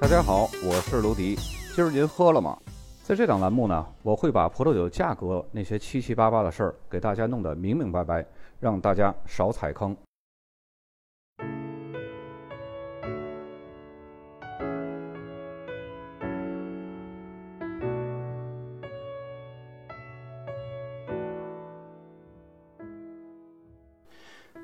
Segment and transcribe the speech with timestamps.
[0.00, 1.36] 大家好，我是卢迪。
[1.74, 2.56] 今儿您喝了吗？
[3.02, 8.24] 在这档栏目呢，我会把葡萄酒价格那些七七八八的事儿给大家弄得明明白白，
[8.58, 9.94] 让大家少踩坑。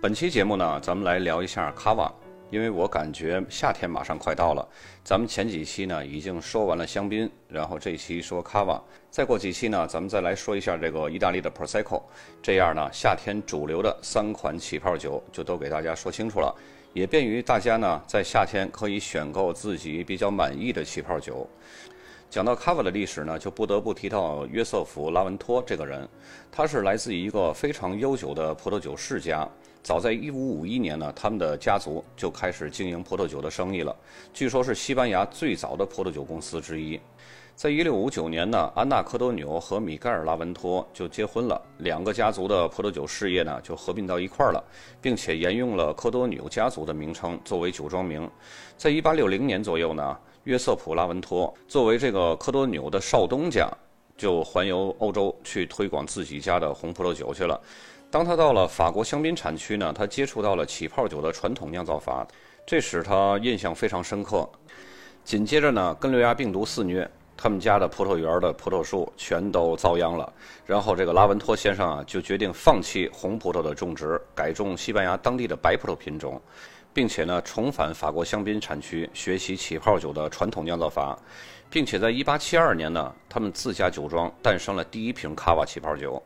[0.00, 2.10] 本期节目呢，咱们来聊一下卡瓦。
[2.48, 4.66] 因为我感觉夏天马上快到了，
[5.02, 12.02] 咱们前几期呢已经说完了香槟，然后这期说卡瓦，再过几期呢，咱们再来说一下这个意大利的 Prosecco，
[12.40, 16.54] 这样呢，夏天主流的三款起泡酒就都给大家说清楚了，
[16.92, 21.48] 也便于大家呢在夏天可以选购自己比较满意的起泡酒。
[22.30, 26.08] 讲到卡瓦的历史呢，就不得不提到约瑟夫·拉文托这个人，
[26.52, 29.48] 他是来自一个非常悠久的葡萄酒世家。
[29.86, 33.94] 早在1551年呢，他们的家族就开始经营葡萄酒的生意了。
[34.34, 36.98] 据说是西班牙最早的葡萄酒公司之一。
[37.54, 44.60] 在1659年呢，安娜·科多纽和米盖尔·拉文托就结婚了，两个家族的葡萄酒事业呢就合并到一块儿了，
[45.00, 48.28] 并且沿用了科多纽家族的名称作为酒庄名。
[48.76, 53.70] 在1860年左右呢，约瑟普·拉文托作为这个科多纽的少东家，
[54.16, 57.60] 就环游欧洲去推广自己家的红葡萄酒去了。
[58.16, 62.26] 当他到了法国香槟产区呢，他接触到了起泡酒的传统酿造法，
[62.64, 64.48] 这使他印象非常深刻。
[65.22, 67.06] 紧接着呢，根瘤芽病毒肆虐，
[67.36, 70.32] 他们家的葡萄园的葡萄树全都遭殃了。
[70.64, 76.40] 然后这个拉文托先生啊，就决定放弃红葡萄的种植，改种西班牙当地的白葡萄品种，
[76.94, 81.18] 并且呢，重返法国香槟产区学习起泡酒的传统酿造法，
[81.68, 86.22] 并且在1872年呢，他们自家酒庄诞生了第一瓶卡瓦起泡酒。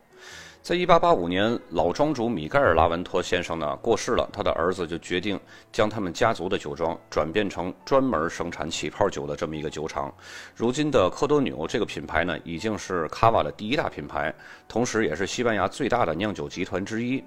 [0.62, 5.40] 在一八八五年，老庄主米盖尔·拉文托先生呢过世了，他的儿子就决定
[5.72, 10.14] 将他们家族的酒庄转变成专门生产起泡酒的这么一个酒厂。
[10.54, 14.32] 如今的科多纽这个品牌呢，已经是卡瓦的第一大品牌，
[14.68, 17.24] 同时也是西班牙最大的酿酒集团之一。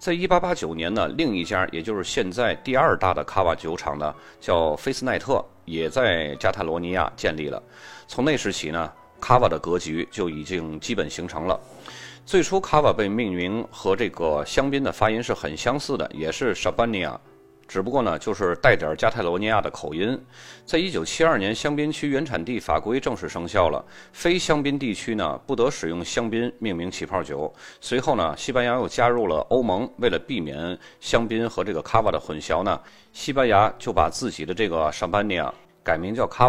[0.00, 7.62] 在一八八九年呢，另一家也就是现在第二大的卡瓦酒厂呢，叫菲斯奈特，也在加泰罗尼亚建立了。
[8.08, 11.58] 从那时起呢，卡瓦的格局就已经基本形成了。
[12.26, 17.20] 最初，卡瓦被命名和这个香槟的发音是很相似的，也是 s h a b a n i a
[17.68, 20.18] 只不过呢，就是带点加泰罗尼亚的口音。
[20.64, 27.52] 在一九七二年，香槟区原产地法规正式生效了，非香槟地区呢不得使用香槟命名起泡酒。
[27.78, 32.80] 随后呢，西班牙又加入了欧盟，为了避免香槟和这个卡瓦的混淆呢，
[33.12, 36.48] 西班牙就把自己的这个 s h a b a n i a 改名叫卡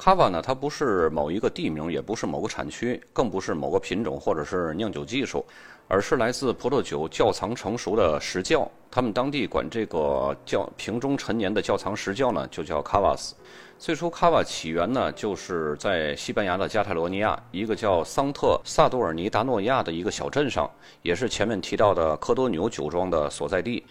[0.00, 0.04] 瓦。
[0.04, 5.44] 卡瓦呢，它不是某一个地名，也不是某个产区，更不是某个品种或者是酿酒技术，
[5.88, 8.66] 而是来自葡萄酒窖藏成熟的石窖。
[8.90, 13.34] 他们当地管这个窖瓶中陈年的窖藏石窖呢，就叫卡瓦斯。
[13.78, 20.68] 最初，卡瓦起源呢，就是在西班牙的加泰罗尼亚一个叫桑特萨多尔尼达诺亚的一个小镇上，
[21.02, 23.84] 也是前面提到的科多纽酒庄的所在地。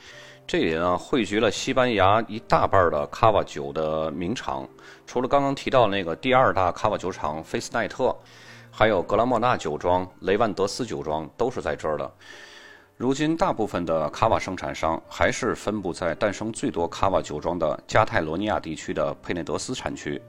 [0.49, 4.67] 这里呢汇聚了西班牙一大半的卡瓦酒的名厂，
[5.05, 8.15] 除了刚刚提到那个第二大卡瓦酒厂菲斯奈特，
[8.71, 12.11] 还有格拉莫纳酒庄、雷万德斯酒庄都是在这儿的。
[12.97, 20.19] 如今，大部分的卡瓦生产商还是分布在诞生最多卡瓦酒庄的加泰罗尼亚地区的佩内德斯产区。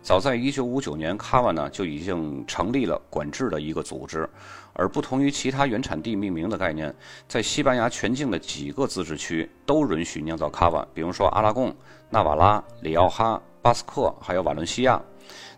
[0.00, 4.30] 早在1959年，卡瓦呢就已经成立了管制的一个组织。
[4.74, 6.94] 而不同于其他原产地命名的概念，
[7.26, 11.74] 在西班牙全境的几个自治区都允许酿造卡瓦，比如说阿拉贡、
[12.10, 15.00] 纳瓦拉、里奥哈、巴斯克，还有瓦伦西亚。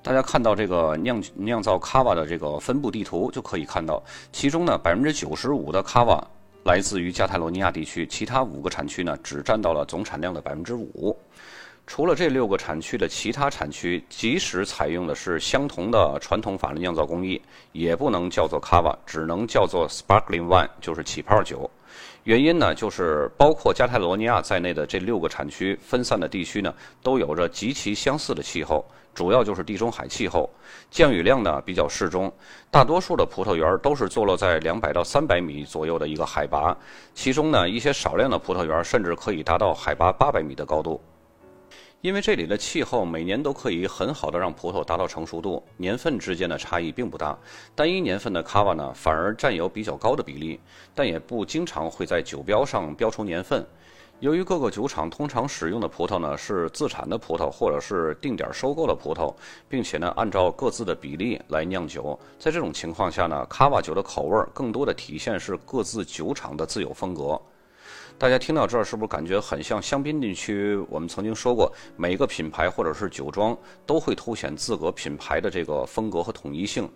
[0.02, 6.24] 大家看到这个酿酿造卡瓦的这个分布地图，就可以看到，其中呢百分之九十五的卡瓦。
[6.64, 11.16] 来自于加泰罗尼亚地区，其他五个产区呢，只占到了总产量的百分之五。
[11.86, 21.70] 除了这六个产区的其他产区，即使采用的是相同的传统法的酿造工艺，也不能叫做卡瓦，只能叫做 sparkling wine，就是起泡酒。
[22.24, 28.84] 原因呢，就是包括加泰罗尼亚在内的这六个产区分散的地区呢，都有着极其相似的气候。
[29.14, 30.50] 主要就是地中海气候，
[30.90, 32.30] 降雨量呢比较适中，
[32.70, 36.76] 大多数的葡萄园都是坐落在两百到三百米左右的一个海拔，
[37.14, 41.00] 其中呢一些少量的葡萄园甚至可以达到海拔八百米的高度。
[42.06, 47.36] 因为这里的气候每年都可以很好的让葡萄达到成熟度，年份之间的差异并不大，
[47.74, 50.60] 单一年份的卡瓦呢反而占有比较高的比例，
[50.94, 53.66] 但也不经常会在酒标上标出年份。
[54.20, 59.34] 由于各个酒厂通常使用的葡萄呢是自产的葡萄，或者是定点收购的葡萄，
[59.68, 67.36] 并且呢按照各自的比例来酿酒，在这种情况下呢，卡瓦酒的口味更多的体现是各自酒厂的自有风格。
[68.18, 70.74] 大家听到这儿是不是感觉很像香槟地区？
[70.88, 76.88] 我们曾经说过，每一个品牌或者是酒庄都会凸显自个品牌的这个风格和统一性。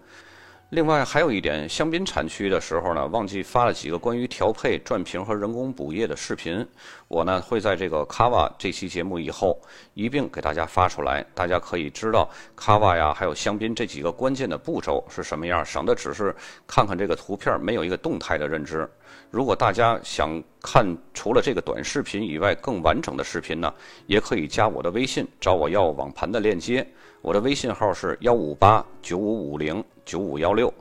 [0.71, 6.65] 另外还有一点，香槟产区的时候呢，忘记发了几个关于调配、转瓶和人工补液的视频。
[7.09, 9.61] 我呢会在这个卡瓦这期节目以后
[9.95, 16.33] 一并给大家发出来，大家可以知道卡瓦呀，还有香槟这几个关键的步骤是什么样，省得只是
[16.69, 18.89] 看看这个图片，没有一个动态的认知。
[19.29, 23.75] 如果大家想看除了这个短视频以外更完整的视频呢，
[24.07, 26.87] 也可以加我的微信，找我要网盘的链接。
[27.23, 30.73] 我的微信号是幺五八九五五零九五幺六，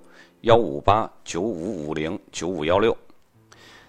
[0.42, 2.96] 幺五八九五五零九五幺六。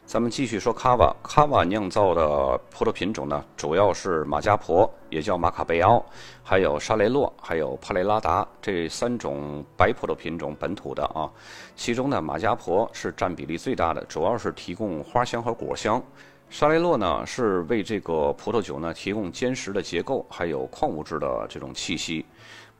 [0.05, 6.05] 咱们继续说卡瓦，卡瓦酿造的葡萄品种呢，主要是马加婆，也叫马卡贝奥，
[6.43, 11.31] 还有沙雷洛，还有帕雷拉达这三种白葡萄品种本土的啊。
[11.77, 16.03] 其中呢，马加婆是占比例最大的，主要是提供花香和果香。
[16.51, 22.27] 沙雷洛呢是为这个葡萄酒呢提供坚实的结构，还有矿物质的这种气息。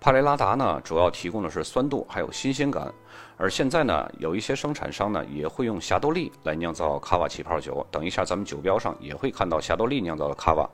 [0.01, 2.93] 帕雷拉达呢主要提供的是酸度，还有新鲜感。
[3.37, 7.87] 而现在呢，有一些生产商呢也会用霞多丽来酿造卡瓦起泡酒。
[7.93, 10.69] 等一下咱们酒标上也会看到霞多丽酿造的卡瓦。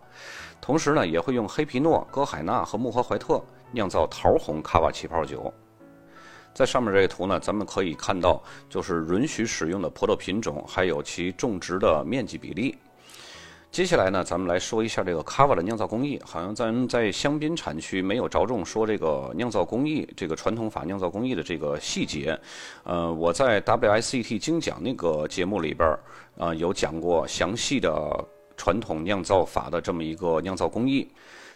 [0.58, 5.52] 同时呢，也会用黑皮诺、歌海纳和穆赫怀特酿造桃红卡瓦起泡酒。
[6.54, 12.74] 在上面这个图呢，咱们可以看到就是允许使用的葡萄品种，还有其种植的面积比例。
[13.76, 16.18] 接下来呢，咱们来说一下这个卡瓦的酿造工艺。
[16.24, 22.40] 好像咱在香槟产区没有着重说这个酿造工艺，这个传统法酿造工艺的这个细节。
[22.84, 26.00] 呃，我在 WSET 精讲那个节目里边儿
[26.38, 27.92] 啊，有讲过详细的
[28.56, 31.06] 传统酿造法的这么一个酿造工艺。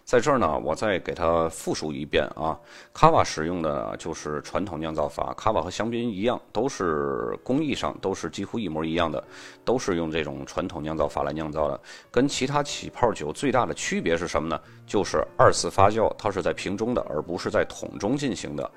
[0.05, 2.59] 在这儿呢，我再给它复述一遍啊。
[2.93, 9.23] 卡瓦使用的就是传统酿造法，卡瓦和香槟一样，都是工艺上都是几乎一模一样的，
[9.65, 11.81] 都是用这种传统酿造法来酿造的。
[12.11, 14.61] 跟其他起泡酒最大的区别是什么呢？
[14.87, 18.69] 就是二次发酵，它是在瓶中的，而不是在桶中进行的。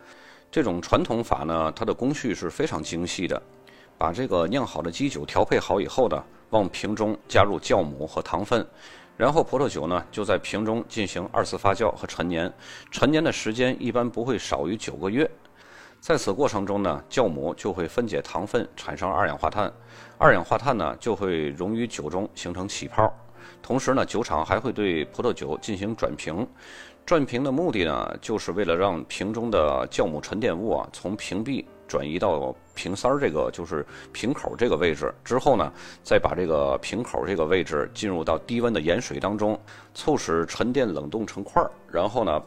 [0.52, 3.42] 这种传统法呢，它的工序是非常精细的。
[3.98, 8.66] 把这个酿好的基酒调配好以后呢，往瓶中加入酵母和糖分。
[9.16, 12.52] 然后葡萄酒呢，就在瓶中进行二次发酵和陈年，
[12.90, 15.30] 陈年的时间一般不会少于九个月。
[16.00, 19.72] 在此过程中呢，酵母就会分解糖分，产生二氧化碳，
[20.18, 23.14] 二氧化碳呢就会溶于酒中，形成起泡。
[23.62, 26.46] 同时呢，酒厂还会对葡萄酒进行转瓶。
[27.06, 35.14] 转瓶的目的呢，就是为了让瓶中的酵母沉淀物啊，从瓶壁转移到瓶塞儿这个，就是瓶口这个位置。
[35.24, 35.72] 之后呢，
[36.04, 39.60] 再把这个瓶口这个位置进入到低温的盐水当中，
[39.94, 41.70] 促使沉淀冷冻成块儿。
[41.92, 42.42] 然后呢，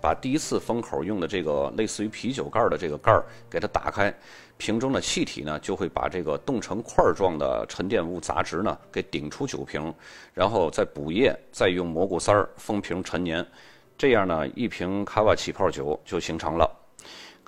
[0.00, 4.14] 把第一次封口用的这个类似于啤酒盖的这个盖儿给它打开，
[4.56, 9.92] 瓶中的气体呢就会把这个冻成块儿状的沉淀物杂质呢给顶出酒瓶，
[10.34, 13.46] 然后再补液，再用蘑菇塞儿封瓶陈年。
[13.96, 16.70] 这样呢，一瓶卡瓦起泡酒就形成了。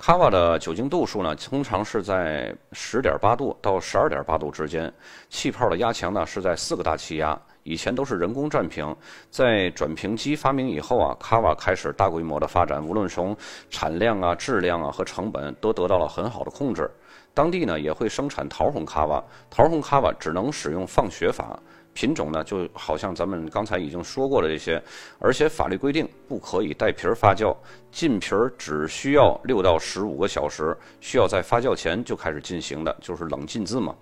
[0.05, 4.93] 卡瓦的酒精度数呢，通常是在十点八度到十二点八度之间。
[5.29, 7.39] 气泡的压强呢，是在四个大气压。
[7.63, 8.93] 以前都是人工转瓶，
[9.29, 12.85] 在转瓶机发明以后啊，卡瓦开始大规模的发展。
[12.85, 13.33] 无论从
[13.69, 16.91] 产量啊、质量啊和成本，都得到了很好的控制。
[17.33, 19.23] 当地呢，也会生产桃红卡瓦。
[19.49, 21.57] 桃红卡瓦只能使用放血法。
[21.93, 24.81] 品种呢，就好像咱们刚才已经说过的这些，
[25.19, 27.55] 而且法律规定不可以带皮儿发酵，
[27.91, 33.95] 浸皮儿只需要六到十五个小时，需要在发酵前就开始进行的，就是冷浸渍嘛。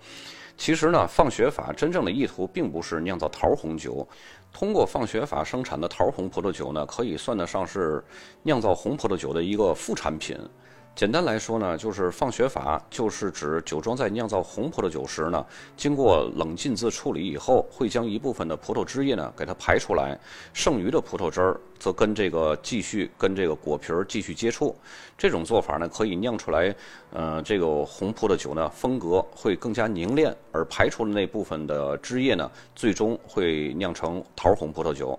[0.56, 4.06] 其实呢，放血法真正的意图并不是酿造桃红酒，
[4.52, 8.02] 通过放血法生产的桃红葡萄酒呢，可以算得上是
[8.42, 10.36] 酿造红葡萄酒的一个副产品。
[10.94, 15.44] 简单来说呢，就是放血法，就是指酒庄在酿造红葡萄酒时呢，
[15.74, 20.18] 经过冷浸渍处理以后，会将一部分的葡萄汁液呢给它排出来，
[20.52, 24.76] 剩余的葡萄汁儿则跟这个继续跟这个果皮儿继续接触。
[25.16, 26.74] 这种做法呢，可以酿出来，
[27.10, 35.18] 呃，这个红葡萄酒呢风格会更加凝练，而排出的那部分的汁液呢，最终会酿成桃红葡萄酒。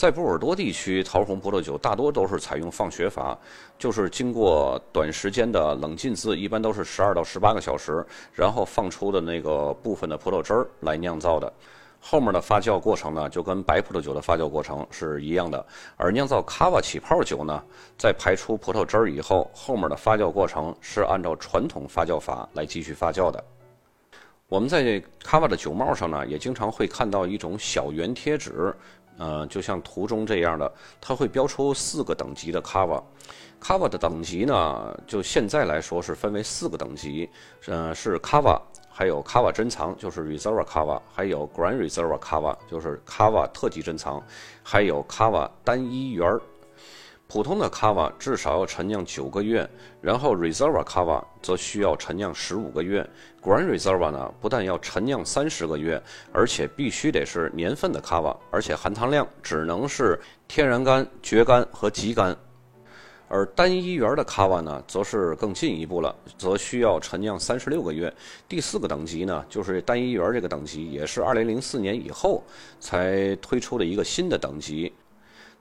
[0.00, 3.38] 在波尔多地区，桃红葡萄酒大多都是采用放血法，
[3.78, 8.02] 就是经过短时间的冷浸渍，一般都是十二到十八个小时，
[8.32, 11.52] 然后放出的那个部分的葡萄汁儿来酿造的。
[12.00, 15.62] 后面的发酵过程呢，就跟白葡萄酒的发酵过程是一样的。
[15.98, 17.62] 而酿造卡瓦起泡酒呢，
[17.98, 23.44] 在排出葡萄汁儿以后，后面的发酵过程是按照传统发酵法来继续发酵的。
[24.48, 28.74] 我们在卡瓦的酒帽上呢，也经常会看到一种小圆贴纸。
[29.20, 33.02] 呃，就像图中这样的，它会标出四个等级的 Kava。
[33.60, 37.28] Kava 的等级呢，就现在来说是分为四个等级，
[37.66, 38.58] 呃，是 Kava，
[38.90, 44.24] 还有 Kava 珍藏，就是 Reserve Kava，还有 Grand Reserve Kava，就是 Kava 特级珍藏，
[44.62, 46.40] 还有 Kava 单一园儿。
[47.30, 49.68] 普通的 Kava 至少要陈酿九个月，
[50.00, 53.08] 然后 Reserve Kava 则需要陈酿十五个月。
[53.40, 60.18] Grand Reserva 呢，不但要陈酿三十个月，而且必须得是年份的 Kava，而且含糖量只能是
[60.48, 62.36] 天然干、蕨干和极干。
[63.28, 68.12] 而单一园的 Kava 呢，则是更进一步了，则需要陈酿三十六个月。
[68.48, 72.42] 第四个等级呢，就是单一园这个等级，也是二零零四年以后
[72.80, 74.92] 才推出的一个新的等级。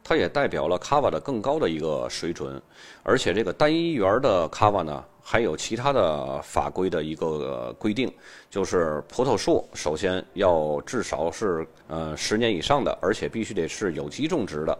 [0.09, 2.59] 它也代表了卡瓦的更高的一个水准，
[3.03, 8.11] 而且这个单一园的卡瓦呢，还有其他的法规的一个规定，
[8.49, 14.75] 就是葡萄树首先要至少是呃十年以上的，而且必须得是有机种植的。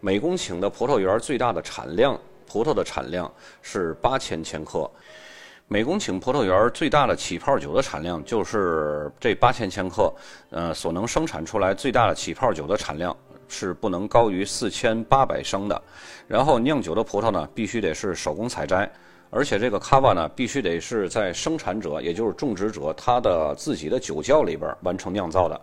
[0.00, 4.90] 每公顷的葡萄园最大的产量，葡萄的产量是八千千克。
[5.68, 10.10] 每公顷葡萄园最大的起泡酒的产量就是这八千千克，
[10.48, 13.14] 呃，所能生产出来最大的起泡酒的产量。
[13.50, 15.82] 是不能高于四千八百升的，
[16.26, 18.90] 然后酿酒的葡萄呢，必须得是手工采摘，
[19.28, 25.60] 而且这个卡瓦呢，必须得是在生产者，也就是种植者他的自己的酒窖里边完成酿造的。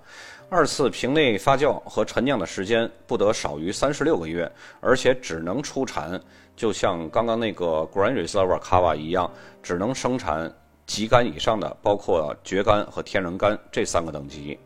[0.49, 6.19] 二次瓶内发酵和陈酿的时间不得少于三十六个月，而且只能出产，
[6.55, 9.29] 就像刚刚那个 Grand Reserve 卡瓦一样，
[9.61, 10.49] 只能生产
[10.85, 14.57] 级干以上的，包括蕨干和天然干这三个等级。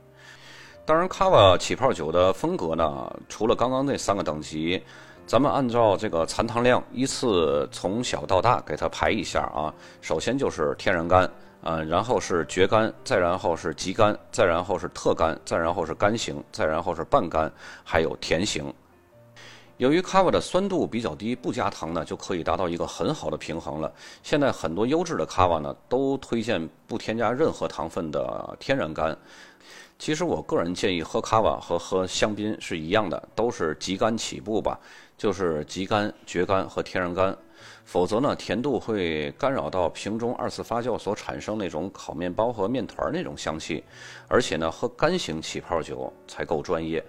[0.84, 4.82] 当然，卡瓦起泡酒的风格呢，除了刚刚那三个等级，
[5.28, 9.74] 咱们按照这个残糖量依次从小到大给它排一下啊。
[10.02, 11.32] 首先就是天然干，
[11.64, 17.50] 嗯，然后是绝干，再然后是极干，再然后是特干，再然后是干型，再然后是半干，
[17.84, 18.74] 还有甜型。
[19.78, 23.92] 由于卡瓦的酸度比较低，不加糖呢就可以达到一个很好的平衡了。
[24.22, 29.18] 现在很多优质的卡瓦呢，都推荐不添加任何糖分的天然干。
[30.01, 34.79] 其实我个人建议喝卡瓦和喝香槟是一样的，都是极干起步吧，
[35.15, 37.38] 就是极干、绝干和天然干，
[37.86, 43.84] 否则呢甜度会干扰到瓶中二次发酵所产生那种烤面包和面团那种香气，
[44.27, 47.05] 而且呢喝干型起泡酒才够专业。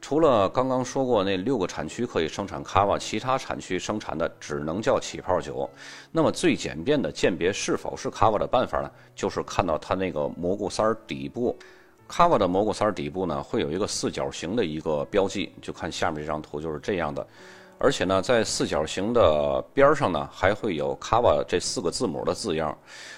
[0.00, 5.68] 除了刚刚说过那六个产区可以生产卡瓦，其他产区生产的只能叫起泡酒。
[6.10, 11.54] 那么最简便的鉴别是否是卡瓦的办法呢，就是看到它那个蘑菇塞儿底部。
[12.08, 17.26] 卡瓦的蘑菇塞底部呢，会有一个四角形的一个标记，就看下面这张图就是这样的。
[17.78, 22.76] 而且呢，在四角形的边上呢，还会有卡瓦这四个字母的字样。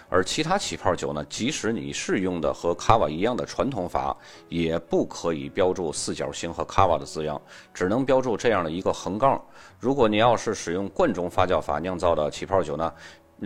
[0.09, 4.17] 而其他起泡酒呢，即使你是用的和卡瓦一样的传统法，
[4.49, 7.41] 也不可以标注四角形和卡瓦的字样，
[7.73, 9.41] 只能标注这样的一个横杠。
[9.79, 12.93] 如果你要是使用罐中发酵法酿造的起泡酒呢？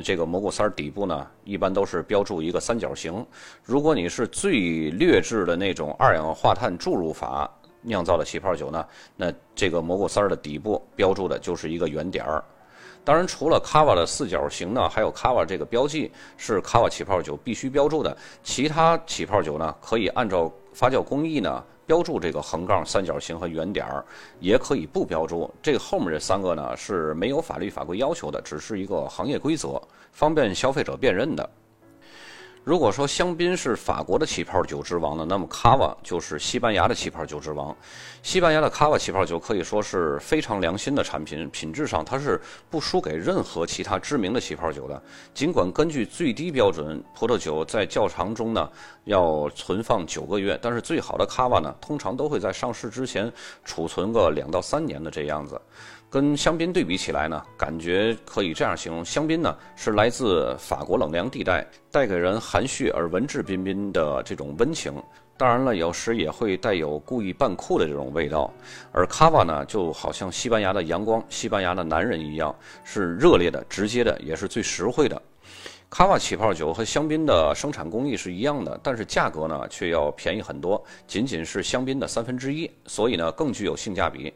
[0.02, 3.24] 这个蘑菇丝儿底部呢，一般都是标注一个三角形。
[3.62, 7.50] 如果你是最劣质的那种二氧化碳注入法
[7.82, 12.42] 酿造的起泡酒呢，那这个蘑菇丝儿的底部标注的就是一个圆点儿。
[13.04, 18.16] 当然，除了卡瓦的四角形呢，还有卡瓦这个标记是卡瓦起泡酒必须标注的。
[18.44, 21.64] 其他起泡酒呢，可以按照发酵工艺呢。
[21.86, 24.04] 标注这个横杠、三角形和圆点儿，
[24.40, 25.52] 也可以不标注。
[25.62, 29.80] 这后面这三个呢是没有法律法规要求的，只是一个行业规则，
[30.12, 31.48] 方便消费者辨认的。
[32.64, 37.76] 如果说香槟是法国的起泡酒之王呢，那么卡瓦就是西班牙的起泡酒之王。
[38.22, 42.40] 西班牙的卡瓦起泡酒可以说是非常良心的产品，品质上它是
[42.70, 45.02] 不输给任何其他知名的起泡酒的。
[45.34, 48.70] 尽管根据最低标准，葡萄酒在窖藏中呢
[49.06, 53.32] 要存放九个月，但是最好的卡瓦呢，通常都会在上市之前
[53.64, 55.60] 储存个两到三年的这样子。
[56.12, 64.92] 跟香槟对比起来呢，感觉可以这样形容：香槟呢是来自法国冷凉地带，带给人含蓄而文质彬彬的这种温情。
[65.38, 68.52] 当然了，有时也会带有故意扮酷的这种味道。
[68.92, 72.54] 而卡瓦呢，就好像西班牙的阳光、西班牙的男人一样，
[72.84, 75.20] 是热烈的、直接的，也是最实惠的。
[75.88, 84.30] 卡瓦起泡酒和香槟的生产工艺是一样的，但是价格呢却要便宜很多，仅仅是香槟的三分之一，所以呢更具有性价比。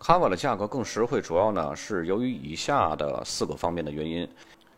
[0.00, 4.26] 卡瓦的价格更实惠，主要呢是由于以下的四个方面的原因：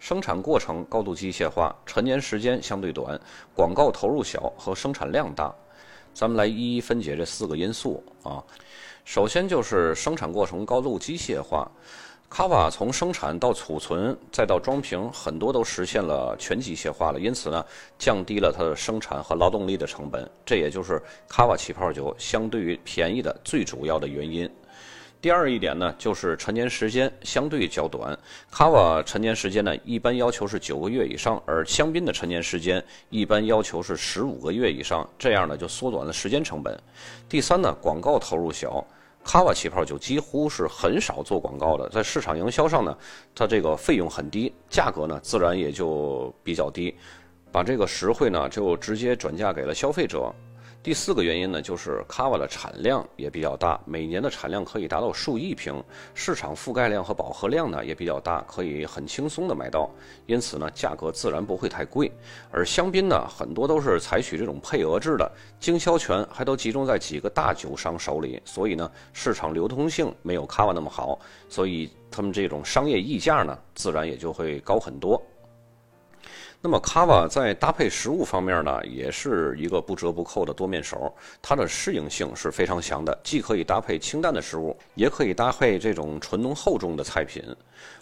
[0.01, 3.19] 生产过程高度机械化，陈年时间相对短，
[3.55, 5.55] 广告投入小和生产量大。
[6.13, 8.43] 咱们来一一分解这四个因素啊。
[9.05, 11.71] 首先就是生产过程高度机械化。
[12.29, 17.65] 卡瓦从生产到储存再到装瓶，很多都实现了全机械化了，因此呢，
[17.97, 24.51] 降低了它的生产和劳动力的成本，这也就是卡瓦起泡酒相对于便宜的最主要的原因。
[25.23, 28.19] 第二一点呢，就是陈年时间相对较短，
[28.51, 36.77] 卡瓦陈年时间呢一般要求是九个月以上，而香槟的陈年时间一般要求是十五个月以上，这样呢就缩短了时间成本。
[37.29, 38.85] 第三呢，广告投入小。
[39.23, 42.99] 卡瓦起泡酒几乎是很少做广告的，在市场营销上呢，
[43.33, 46.93] 它这个费用很低，价格呢自然也就比较低，
[47.53, 50.35] 把这个实惠呢就直接转嫁给了消费者。
[50.83, 55.81] 第四个原因呢，就是卡瓦的产量也比较大，每年的产量可以达到数亿瓶，
[56.13, 59.89] 市场覆盖量和饱和量呢也比较大，可以很轻松的买到，
[60.27, 62.11] 因此呢，价格自然不会太贵。
[62.51, 71.17] 而香槟呢，很多都是采取这种配额制的，经销权还都集中在几个大酒商手里，所以呢，市场流通性没有卡瓦那么好，
[71.49, 75.23] 所以他们这种商业溢价呢，自然也就会高很多。
[76.65, 81.13] 那么卡瓦在搭配食物方面呢，也是一个不折不扣的多面手。
[81.43, 87.43] 它的适应性是非常强的，既可以搭配清淡的食物，也可以搭配这种醇浓厚重的菜品。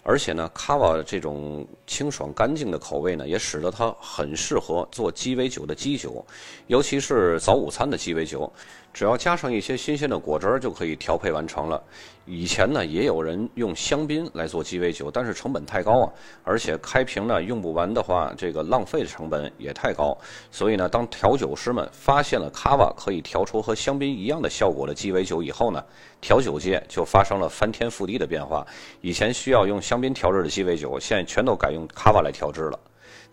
[0.03, 6.25] 而且呢，卡瓦这种清爽干净的口味呢，也使得它很适合做鸡尾酒的基酒，
[6.67, 8.51] 尤其是早午餐的鸡尾酒。
[8.93, 11.81] 只要加上一些新鲜的果汁儿就可以调配完成了。
[12.25, 16.11] 以前呢，也有人用香槟来做鸡尾酒，但是成本太高啊，
[16.43, 20.17] 而且开瓶呢用不完的话，这个浪费的成本也太高。
[20.51, 25.81] 所以呢，当调酒师们发现了卡瓦可以调出和香槟一样的效果的鸡尾酒以后呢，
[26.21, 28.65] 调酒界就发生了翻天覆地的变化。
[29.01, 32.79] 以前需要用香槟调制的鸡尾酒，现在全都改用卡瓦来调制了。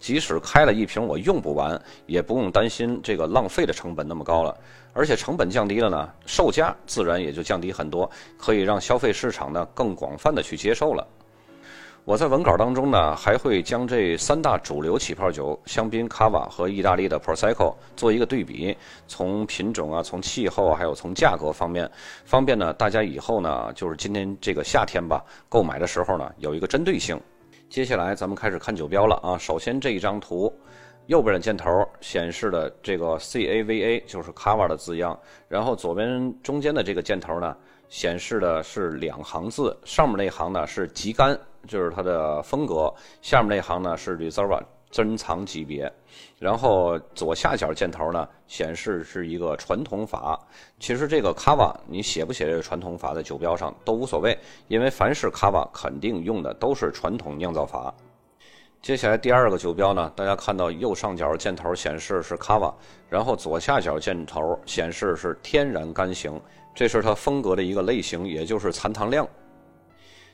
[0.01, 4.57] 即使开了一瓶我用不完，也不用担心这个浪费的成本那么高了。
[4.95, 11.07] 而且成本降低了呢，售价自然也就降低很多，可以让消费市场呢更广泛的去接受了。
[12.09, 18.75] 我在文稿当中呢，还会将这三大主流起泡酒——香槟、卡瓦和意大利的 Prosecco 做一个对比，
[19.07, 21.87] 从品种啊、从气候还有从价格方面，
[22.25, 27.21] 方便呢大家以后呢，就是今年这个夏天吧，购买的时候呢有一个针对性。
[27.69, 29.37] 接下来咱们开始看酒标了啊！
[29.37, 30.51] 首先这一张图，
[31.09, 35.15] 右边的箭头显示的这个 C A V A 就是卡瓦的字样，
[35.47, 37.55] 然后左边中间的这个箭头呢，
[37.91, 44.61] 显示的是两行字，上面那行呢是极干，就是它的风格，下面那行呢是 Reserva。
[44.91, 45.93] 珍藏级别，
[46.39, 50.41] 然后左下角箭头呢显示是一个传统法。
[50.81, 54.35] 其实这个卡瓦你写不写这个传统法在酒标上都无所谓，
[54.67, 57.93] 因为凡是卡瓦肯定用的都是传统酿造法。
[58.81, 62.75] 接下来第二个酒标呢，大家看到右上角箭头显示是卡瓦，
[63.11, 66.41] 然后左下角箭头显示是天然干型，
[66.75, 69.29] 这是它风格的一个类型，也就是残糖量。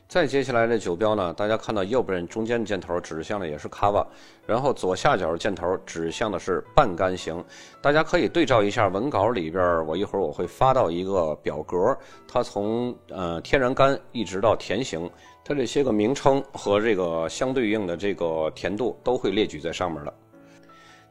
[0.07, 4.05] 再接下来的酒标呢，大家看到右边中间的箭头指向的也是卡瓦，
[4.45, 7.43] 然后左下角箭头指向的是半干型。
[7.81, 15.09] 大家可以对照一下文稿里边，我一会儿我会发到一个表格，它从呃天然干一直到甜型，
[15.43, 20.13] 它这些个名称和这个相对应的这个甜度都会列举在上面的。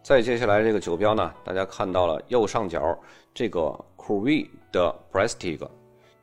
[0.03, 2.97] 再接下来这个酒标呢，大家看到了右上角
[3.35, 5.69] 这个 c u r i 的 Prestige，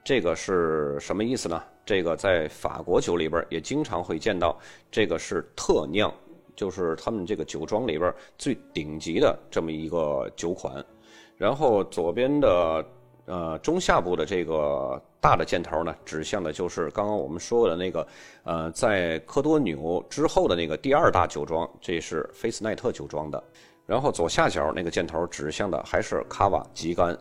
[0.05, 1.61] 这个是什么意思呢？
[1.85, 4.57] 这个在法国酒里边也经常会见到，
[4.91, 6.13] 这个是特酿，
[6.55, 10.83] 就是他们这个酒庄里边最顶级的这么一个酒款。
[11.37, 12.85] 然后左边的
[13.25, 18.07] 呃中下部的这个大的箭头呢，指向的就是刚刚我们说的那个
[18.43, 23.43] 呃在科多纽之后的那个第二大酒庄，这是菲斯奈特酒庄的。
[23.87, 27.17] 然后左下角那个箭头指向的还是卡瓦吉干。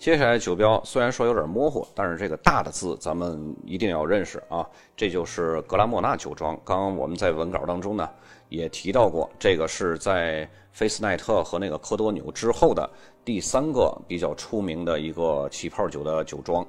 [0.00, 4.66] 接下来酒标虽然说有点模糊，但是这个大的字咱们一定要认识啊！
[4.96, 6.58] 这就是格拉莫纳酒庄。
[6.64, 8.08] 刚刚我们在文稿当中呢
[8.48, 12.88] 也提到过，这个是在菲斯奈特和那个科多纽之后的
[13.26, 16.66] 第三个比较出名的一个起泡酒的酒庄。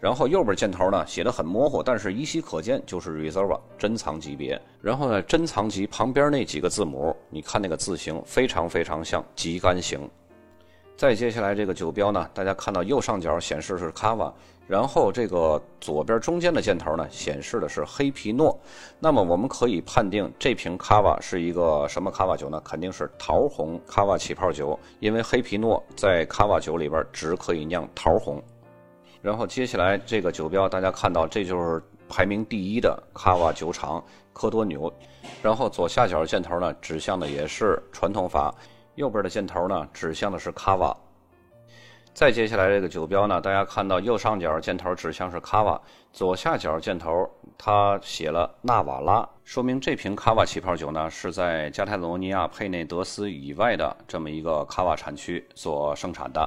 [0.00, 4.58] 然后右边箭头呢写的很模糊，但是依稀可见就是 Reserva 珍藏级别。
[4.80, 10.08] 然后呢珍藏级旁边那几个字母，你看那个字形非常非常像极干型。
[11.00, 14.30] 再接下来这个酒标呢，大家看到右上角显示是卡瓦，
[14.66, 18.54] 然后这个左边中间的箭头呢显示的是黑皮诺。
[18.98, 22.60] 那么我们可以判定这瓶卡瓦是一个什么卡瓦酒呢？
[22.62, 28.38] 肯定是桃红卡瓦起泡酒，因为黑皮诺在卡瓦酒里边只可以酿桃红。
[29.22, 34.92] 然后接下来这个酒标，大家看到这就是排名第一的卡瓦酒厂科多纽，
[35.40, 38.54] 然后左下角箭头呢指向的也是传统法。
[39.00, 40.94] 右边的箭头呢，指向的是卡瓦。
[42.12, 45.80] 再接下来这个酒标呢，大家看到右上角箭头指向是卡瓦，
[46.12, 56.46] 左下角箭头它写了纳瓦拉，说明这瓶卡瓦起泡酒呢是在加泰罗尼亚佩内德斯以外的这么一个卡瓦产区所生产的。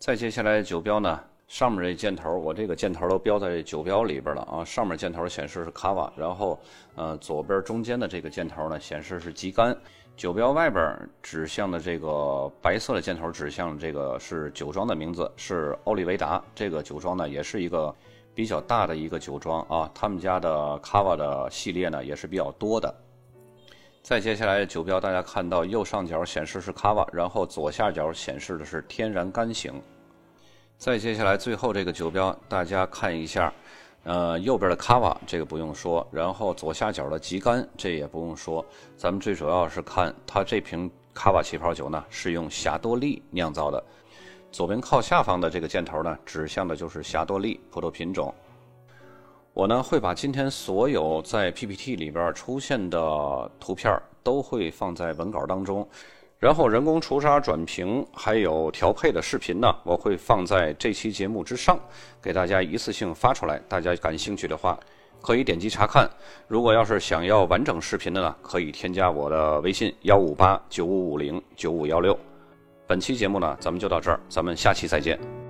[0.00, 6.58] 再接下来酒标呢，上面这箭头我这个箭头都标在酒标里边了啊，上面箭头显示是卡瓦，然后
[6.96, 9.76] 呃左边中间的这个箭头呢显示是基干。
[10.16, 16.42] 酒标外边指向的这个白色的箭头指向这个是酒庄的名字，是欧利维达。
[16.54, 17.94] 这个酒庄呢，也是一个
[18.34, 19.90] 比较大的一个酒庄啊。
[19.94, 22.94] 他们家的卡瓦的系列呢，也是比较多的。
[24.02, 29.80] 再接下来酒标，大家看到右上角显示是卡瓦，然后左下角显示的是天然干型。
[30.76, 33.50] 再接下来最后这个酒标，大家看一下。
[34.04, 38.64] 呃，右边的卡瓦这个不用说，然后左下角的吉干这也不用说，
[38.96, 43.82] 咱们最主要是看它这瓶卡瓦气泡酒呢是用霞多丽酿造的。
[44.50, 48.34] 左边靠下方的这个箭头呢，指向的就是霞多丽葡萄品种。
[49.52, 55.86] 我呢会把今天所有在 PPT 里边出现的图片都会放在文稿当中。
[56.40, 61.78] 然后人工除沙转平还有调配的视频呢，我会放在这期节目之上，
[62.22, 63.60] 给大家一次性发出来。
[63.68, 64.80] 大家感兴趣的话，
[65.20, 66.08] 可以点击查看。
[66.48, 72.18] 如果要是想要完整视频的呢，可以添加我的微信幺五八九五五零九五幺六。
[72.86, 75.49] 本期节目呢，咱们就到这儿，咱们下期再见。